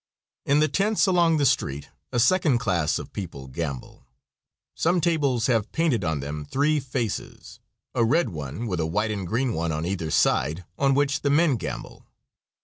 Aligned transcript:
In 0.47 0.61
the 0.61 0.67
tents 0.67 1.05
along 1.05 1.37
the 1.37 1.45
street 1.45 1.89
a 2.11 2.19
second 2.19 2.57
class 2.57 2.97
of 2.97 3.13
people 3.13 3.45
gamble. 3.45 4.07
Some 4.73 4.99
tables 4.99 5.45
have 5.45 5.71
painted 5.71 6.03
on 6.03 6.21
them 6.21 6.43
three 6.43 6.79
faces 6.79 7.59
a 7.93 8.03
red 8.03 8.29
one, 8.29 8.65
with 8.65 8.79
a 8.79 8.87
white 8.87 9.11
and 9.11 9.27
green 9.27 9.53
one 9.53 9.71
on 9.71 9.85
either 9.85 10.09
side 10.09 10.65
on 10.75 10.95
which 10.95 11.21
the 11.21 11.29
men 11.29 11.55
gamble. 11.55 12.07